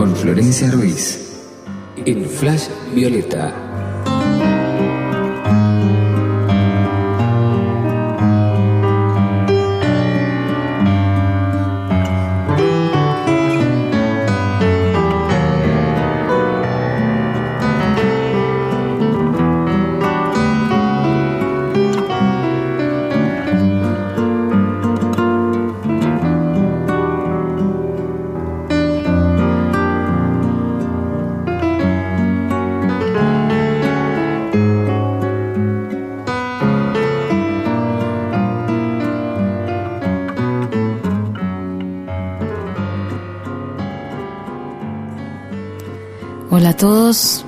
[0.00, 1.18] con Florencia Ruiz
[2.06, 3.59] en Flash Violeta.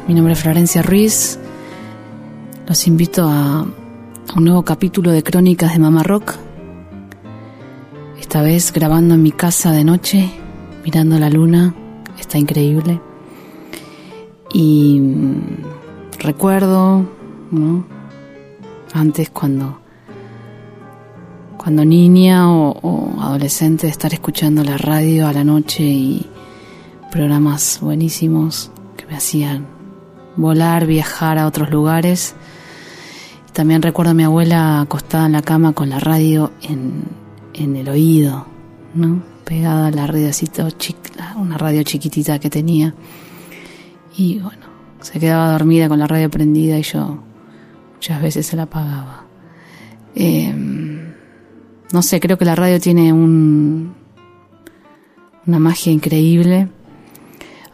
[0.09, 1.39] Mi nombre es Florencia Ruiz.
[2.67, 3.65] Los invito a,
[4.35, 6.35] un nuevo capítulo de Crónicas de Mamá Rock.
[8.19, 10.29] Esta vez grabando en mi casa de noche,
[10.85, 11.77] mirando la luna,
[12.19, 13.01] está increíble.
[14.53, 17.07] Y mm, recuerdo,
[18.93, 19.79] Antes cuando,
[21.57, 26.27] cuando niña o adolescente, estar escuchando la radio a la noche y
[27.13, 28.73] programas buenísimos
[29.09, 29.67] me hacían
[30.37, 32.35] volar, viajar a otros lugares.
[33.53, 37.05] También recuerdo a mi abuela acostada en la cama con la radio en,
[37.53, 38.47] en el oído,
[38.95, 39.23] ¿no?
[39.45, 40.69] Pegada a la radiocito,
[41.37, 42.95] una radio chiquitita que tenía.
[44.17, 44.67] Y bueno,
[45.01, 47.23] se quedaba dormida con la radio prendida y yo
[47.95, 49.27] muchas veces se la apagaba.
[50.15, 51.13] Em,
[51.93, 53.95] no sé, creo que la radio tiene un,
[55.47, 56.69] una magia increíble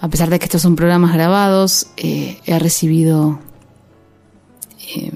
[0.00, 3.40] a pesar de que estos son programas grabados, eh, he recibido
[4.94, 5.12] eh,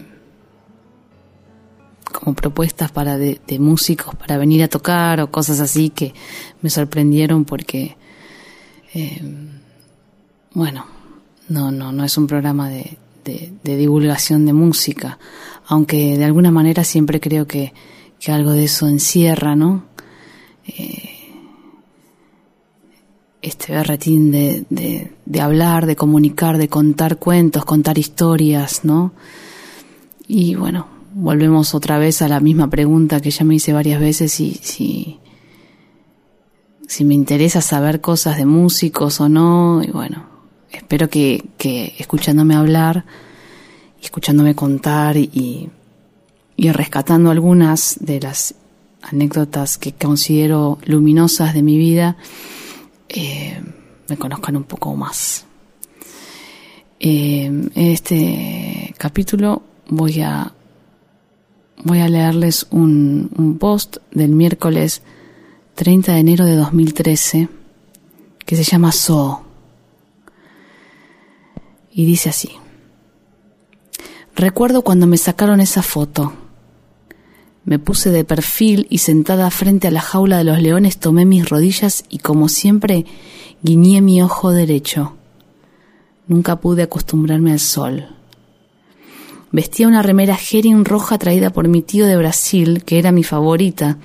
[2.11, 6.15] como propuestas para de, músicos para venir a tocar o cosas así que
[6.63, 7.97] me sorprendieron porque,
[8.93, 9.23] eh,
[10.53, 10.87] bueno,
[11.49, 15.19] no, no, no es un programa de, de, divulgación de música,
[15.67, 17.73] aunque de alguna manera siempre creo que,
[18.19, 19.85] que algo de eso encierra, ¿no?
[23.43, 29.13] Este berretín de, de, hablar, de comunicar, de contar cuentos, contar historias, ¿no?
[30.29, 34.31] Y bueno, volvemos otra vez a la misma pregunta que ya me hice varias veces,
[34.33, 35.19] si, si,
[36.87, 40.25] si me interesa saber cosas de músicos o no, y bueno,
[40.71, 43.05] espero que, que escuchándome hablar,
[44.01, 45.69] escuchándome contar y,
[46.57, 48.55] y rescatando algunas de las
[49.03, 52.17] anécdotas que considero luminosas de mi vida,
[54.09, 55.47] me conozcan un poco más.
[57.01, 60.53] Eh, en este capítulo voy a
[61.85, 65.03] voy a leerles un, un post del miércoles
[65.75, 67.49] 30 de enero de 2013
[68.47, 69.43] que se llama So
[71.93, 72.51] y dice así.
[74.35, 76.33] Recuerdo cuando me sacaron esa foto.
[77.65, 81.49] Me puse de perfil y sentada frente a la jaula de los leones tomé mis
[81.49, 83.07] rodillas y como siempre
[83.63, 85.15] guiñé mi ojo derecho.
[86.27, 88.09] Nunca pude acostumbrarme al sol.
[89.53, 93.99] Vestía una remera Hering roja traída por mi tío de Brasil, que era mi favorita,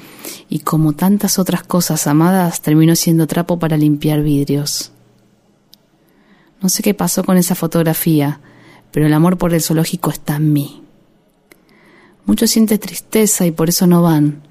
[0.50, 4.92] y como tantas otras cosas amadas terminó siendo trapo para limpiar vidrios.
[6.62, 8.42] No sé qué pasó con esa fotografía,
[8.92, 10.82] pero el amor por el zoológico está en mí.
[12.28, 14.44] Muchos sienten tristeza y por eso no van,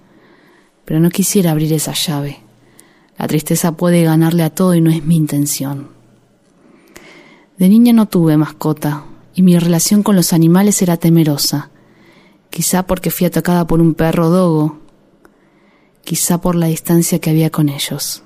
[0.87, 2.39] pero no quisiera abrir esa llave.
[3.19, 5.91] La tristeza puede ganarle a todo y no es mi intención.
[7.59, 11.69] De niña no tuve mascota y mi relación con los animales era temerosa,
[12.49, 14.79] quizá porque fui atacada por un perro dogo,
[16.03, 18.23] quizá por la distancia que había con ellos.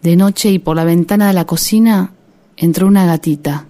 [0.00, 2.14] De noche y por la ventana de la cocina
[2.56, 3.66] entró una gatita.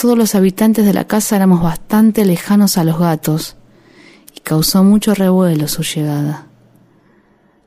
[0.00, 3.56] Todos los habitantes de la casa éramos bastante lejanos a los gatos
[4.34, 6.46] y causó mucho revuelo su llegada.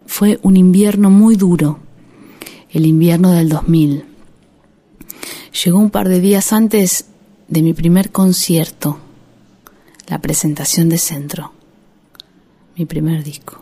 [0.08, 1.78] Fue un invierno muy duro,
[2.72, 4.06] el invierno del 2000.
[5.64, 7.06] Llegó un par de días antes
[7.50, 8.98] de mi primer concierto,
[10.08, 11.54] la presentación de Centro,
[12.76, 13.62] mi primer disco.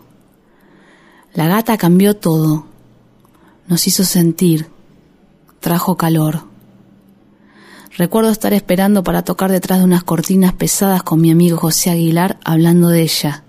[1.33, 2.67] La gata cambió todo,
[3.67, 4.69] nos hizo sentir,
[5.59, 6.50] trajo calor.
[7.97, 12.39] Recuerdo estar esperando para tocar detrás de unas cortinas pesadas con mi amigo José Aguilar
[12.45, 13.43] hablando de ella,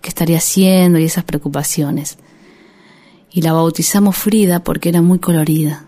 [0.00, 2.18] qué estaría haciendo y esas preocupaciones.
[3.30, 5.84] Y la bautizamos Frida porque era muy colorida.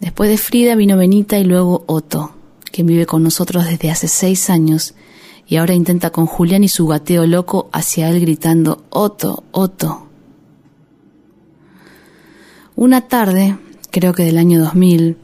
[0.00, 2.34] Después de Frida vino Benita y luego Otto,
[2.72, 4.94] quien vive con nosotros desde hace seis años
[5.46, 10.08] y ahora intenta con Julián y su gateo loco hacia él gritando Otto, Otto.
[12.74, 13.56] Una tarde,
[13.92, 15.18] creo que del año 2000,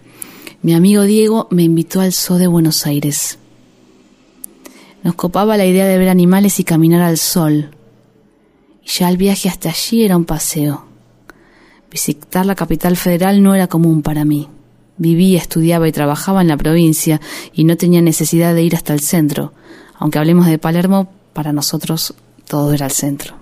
[0.63, 3.39] mi amigo Diego me invitó al Zoo de Buenos Aires.
[5.03, 7.71] Nos copaba la idea de ver animales y caminar al sol.
[8.85, 10.85] Y ya el viaje hasta allí era un paseo.
[11.91, 14.49] Visitar la capital federal no era común para mí.
[14.99, 17.23] Vivía, estudiaba y trabajaba en la provincia
[17.55, 19.55] y no tenía necesidad de ir hasta el centro.
[19.99, 22.13] Aunque hablemos de Palermo, para nosotros
[22.47, 23.35] todo era el centro.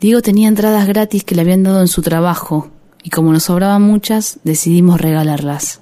[0.00, 2.70] Diego tenía entradas gratis que le habían dado en su trabajo
[3.02, 5.80] y como nos sobraban muchas, decidimos regalarlas.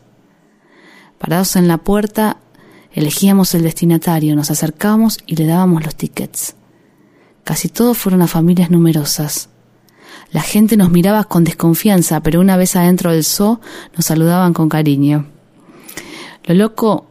[1.18, 2.38] Parados en la puerta,
[2.92, 6.54] elegíamos el destinatario, nos acercábamos y le dábamos los tickets.
[7.44, 9.48] Casi todos fueron a familias numerosas.
[10.30, 13.60] La gente nos miraba con desconfianza, pero una vez adentro del zoo
[13.96, 15.26] nos saludaban con cariño.
[16.44, 17.06] Lo loco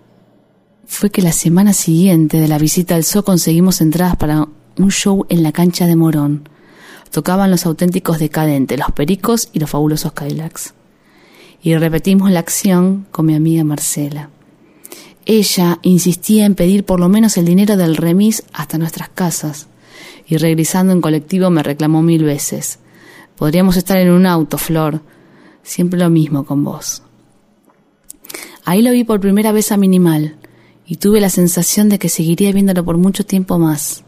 [0.86, 5.25] fue que la semana siguiente de la visita al zoo conseguimos entradas para un show
[5.30, 6.50] en la cancha de Morón.
[7.12, 10.74] Tocaban los auténticos decadentes, los pericos y los fabulosos Cadillacs.
[11.62, 14.30] Y repetimos la acción con mi amiga Marcela.
[15.25, 19.68] Ella insistía en pedir por lo menos el dinero del remis hasta nuestras casas,
[20.27, 22.80] y regresando en colectivo me reclamó mil veces.
[23.36, 25.01] Podríamos estar en un auto, Flor.
[25.63, 27.04] Siempre lo mismo con vos.
[28.63, 30.36] Ahí lo vi por primera vez a Minimal
[30.86, 34.04] y tuve la sensación de que seguiría viéndolo por mucho tiempo más.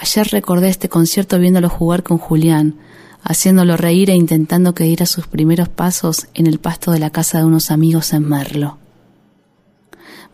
[0.00, 2.76] Ayer recordé este concierto viéndolo jugar con Julián,
[3.24, 7.38] haciéndolo reír e intentando que diera sus primeros pasos en el pasto de la casa
[7.38, 8.78] de unos amigos en Merlo.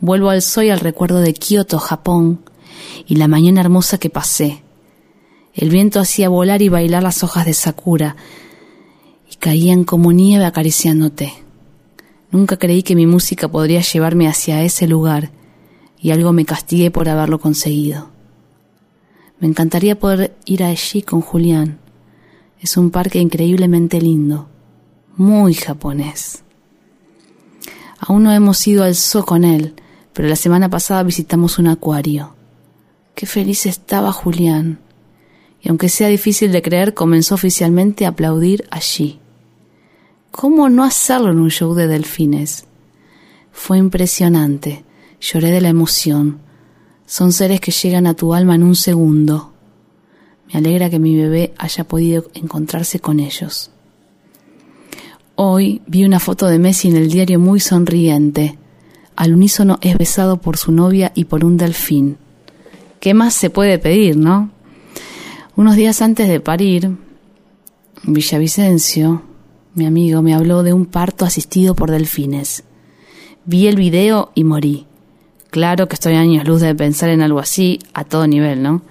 [0.00, 2.40] Vuelvo al soy al recuerdo de Kioto, Japón,
[3.06, 4.62] y la mañana hermosa que pasé,
[5.54, 8.16] el viento hacía volar y bailar las hojas de Sakura
[9.32, 11.32] y caían como nieve acariciándote.
[12.30, 15.30] Nunca creí que mi música podría llevarme hacia ese lugar
[15.98, 18.13] y algo me castigué por haberlo conseguido.
[19.44, 21.78] Me encantaría poder ir allí con Julián.
[22.60, 24.48] Es un parque increíblemente lindo,
[25.18, 26.42] muy japonés.
[27.98, 29.74] Aún no hemos ido al zoo con él,
[30.14, 32.34] pero la semana pasada visitamos un acuario.
[33.14, 34.78] Qué feliz estaba Julián
[35.60, 39.20] y aunque sea difícil de creer, comenzó oficialmente a aplaudir allí.
[40.30, 42.64] ¿Cómo no hacerlo en un show de delfines?
[43.52, 44.86] Fue impresionante.
[45.20, 46.43] Lloré de la emoción.
[47.06, 49.52] Son seres que llegan a tu alma en un segundo.
[50.48, 53.70] Me alegra que mi bebé haya podido encontrarse con ellos.
[55.36, 58.58] Hoy vi una foto de Messi en el diario muy sonriente.
[59.16, 62.16] Al unísono es besado por su novia y por un delfín.
[63.00, 64.50] ¿Qué más se puede pedir, no?
[65.56, 66.96] Unos días antes de parir,
[68.04, 69.22] Villavicencio,
[69.74, 72.64] mi amigo, me habló de un parto asistido por delfines.
[73.44, 74.86] Vi el video y morí.
[75.54, 78.82] Claro que estoy años luz de pensar en algo así, a todo nivel, ¿no?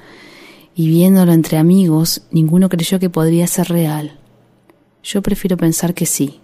[0.73, 4.17] Y viéndolo entre amigos, ninguno creyó que podría ser real.
[5.03, 6.39] Yo prefiero pensar que sí.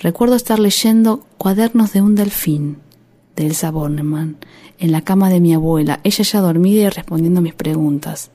[0.00, 2.78] Recuerdo estar leyendo Cuadernos de un delfín
[3.36, 4.36] de Elsa Bornemann
[4.80, 8.32] en la cama de mi abuela, ella ya dormida y respondiendo mis preguntas.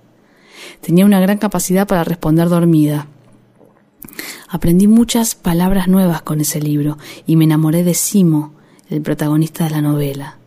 [0.79, 3.07] Tenía una gran capacidad para responder dormida.
[4.47, 8.55] Aprendí muchas palabras nuevas con ese libro y me enamoré de Simo,
[8.89, 10.37] el protagonista de la novela.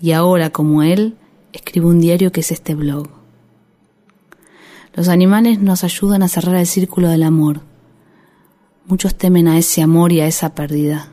[0.00, 1.16] Y ahora, como él,
[1.52, 3.08] escribo un diario que es este blog.
[4.94, 7.60] Los animales nos ayudan a cerrar el círculo del amor.
[8.86, 11.12] Muchos temen a ese amor y a esa pérdida.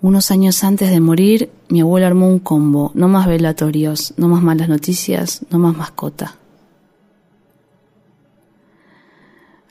[0.00, 4.42] Unos años antes de morir, mi abuelo armó un combo, no más velatorios, no más
[4.42, 6.36] malas noticias, no más mascota.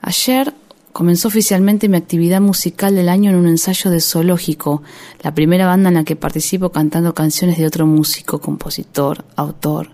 [0.00, 0.54] Ayer
[0.92, 4.82] comenzó oficialmente mi actividad musical del año en un ensayo de Zoológico,
[5.22, 9.90] la primera banda en la que participo cantando canciones de otro músico, compositor, autor.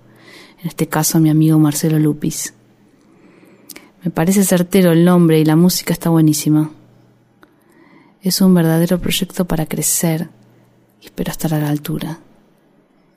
[0.60, 2.54] en este caso mi amigo Marcelo Lupis.
[4.02, 6.70] Me parece certero el nombre y la música está buenísima.
[8.22, 10.28] Es un verdadero proyecto para crecer
[11.00, 12.18] y espero estar a la altura.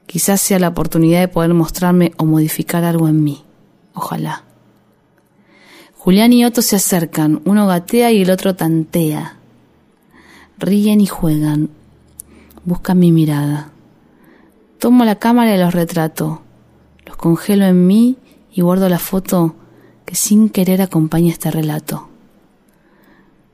[0.05, 3.43] Quizás sea la oportunidad de poder mostrarme o modificar algo en mí.
[3.93, 4.50] Ojalá.
[6.03, 9.37] Julián y Otto se acercan, uno gatea y el otro tantea.
[10.57, 11.69] Ríen y juegan.
[12.65, 13.69] Buscan mi mirada.
[14.79, 16.41] Tomo la cámara y los retrato.
[17.05, 18.17] Los congelo en mí
[18.51, 19.53] y guardo la foto
[20.03, 22.09] que sin querer acompaña este relato.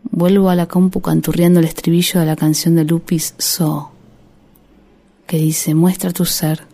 [0.04, 3.92] Vuelvo a la compu canturreando el estribillo de la canción de Lupis So,
[5.26, 6.66] que dice, muestra tu ser,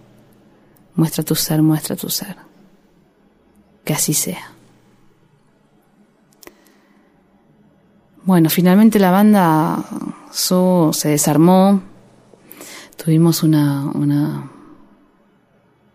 [0.94, 2.38] muestra tu ser, muestra tu ser.
[3.84, 4.52] Que así sea.
[8.25, 9.84] Bueno, finalmente la banda
[10.32, 11.82] se desarmó.
[12.96, 14.50] Tuvimos una, una,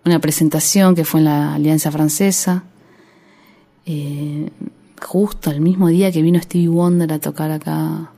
[0.05, 2.65] una, presentación que fue en la Alianza Francesa.
[3.87, 4.51] Eh,
[5.01, 8.11] justo el mismo día que vino Stevie Wonder a tocar acá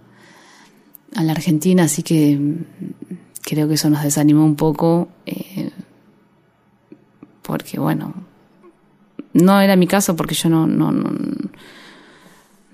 [1.15, 2.57] a la Argentina, así que
[3.43, 5.09] creo que eso nos desanimó un poco.
[5.25, 5.71] Eh,
[7.43, 8.13] porque bueno,
[9.35, 11.11] no era mi caso porque yo no, no, no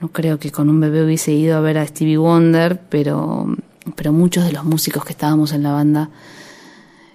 [0.01, 3.47] no creo que con un bebé hubiese ido a ver a Stevie Wonder, pero,
[3.95, 6.11] pero muchos de los músicos que estábamos en la banda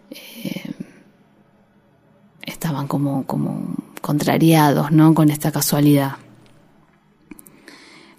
[0.10, 0.74] eh,
[2.42, 5.14] estaban como, como contrariados ¿no?
[5.14, 6.14] con esta casualidad.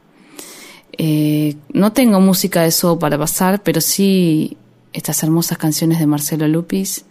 [0.91, 4.57] Eh, no tengo música de eso para pasar, pero sí
[4.93, 7.05] estas hermosas canciones de Marcelo Lupis.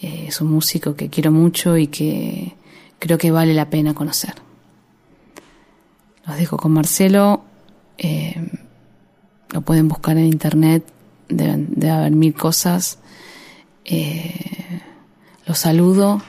[0.00, 2.54] Eh, es un músico que quiero mucho y que
[3.00, 4.45] creo que vale la pena conocer.
[6.26, 7.44] Los dejo con Marcelo.
[7.98, 8.50] Eh,
[9.50, 10.92] lo pueden buscar en internet
[11.28, 12.98] debe haber mil cosas.
[13.84, 14.82] Eh,
[15.46, 16.20] lo saludo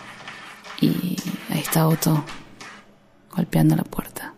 [0.80, 1.18] y
[1.50, 2.24] ahí está Otto
[3.36, 4.34] golpeando la puerta.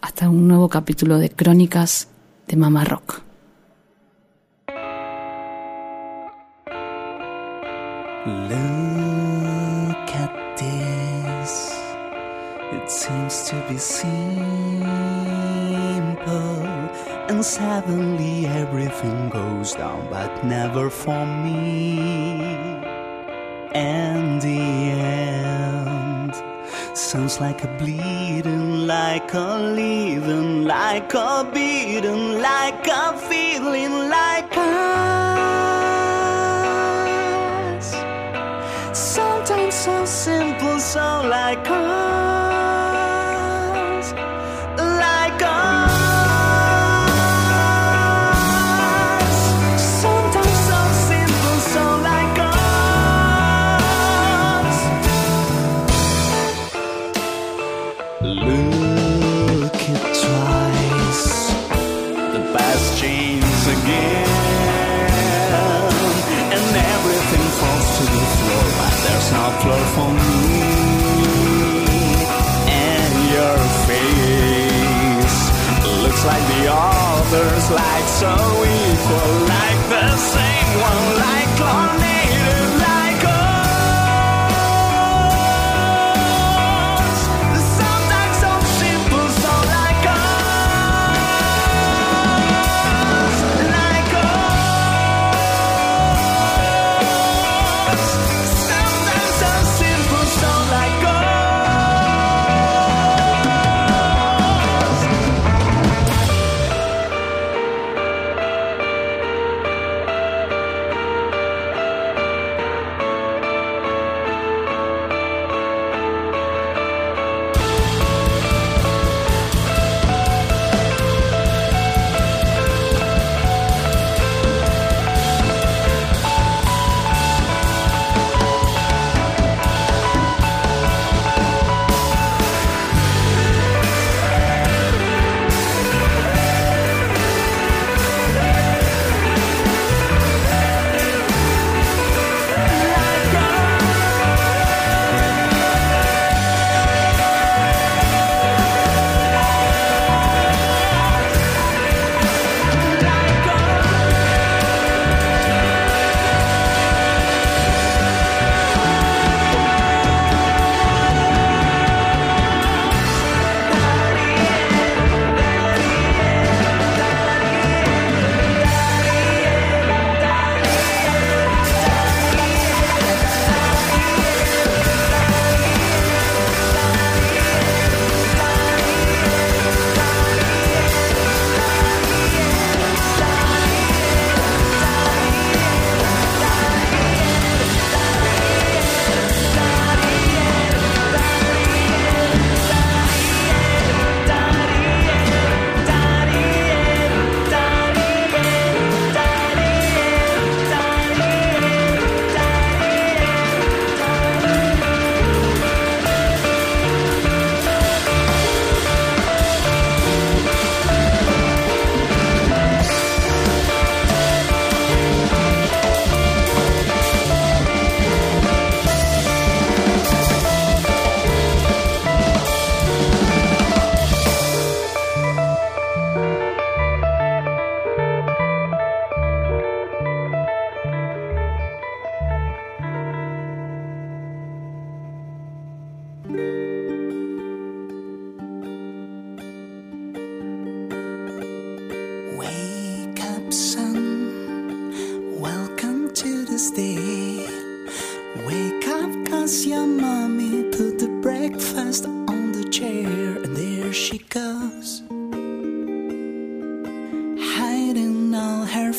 [0.00, 2.08] Hasta un nuevo capítulo de Crónicas
[2.46, 3.22] de Mama Rock.
[13.00, 14.10] Seems to be simple,
[17.30, 21.98] and suddenly everything goes down, but never for me.
[23.72, 24.60] And the
[25.00, 26.34] end
[26.92, 34.66] sounds like a bleeding, like a leaving, like a beating, like a feeling, like us.
[38.92, 42.39] Sometimes so simple, so like us,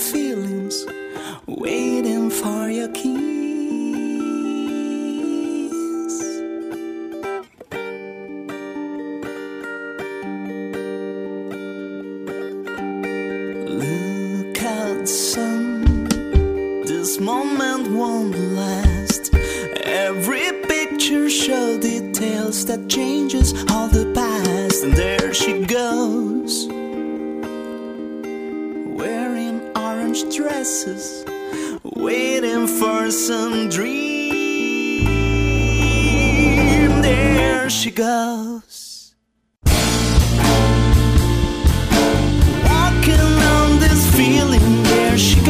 [0.01, 0.85] feelings,
[1.45, 3.10] waiting for your key.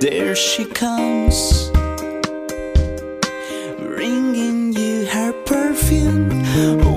[0.00, 1.70] there she comes
[3.78, 6.28] Bringing you her perfume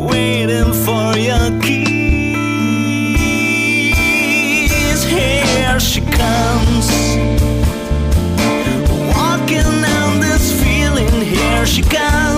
[0.07, 1.97] Waiting for your kiss.
[5.03, 6.87] Here she comes
[9.15, 11.21] Walking down this feeling.
[11.21, 12.36] Here she comes.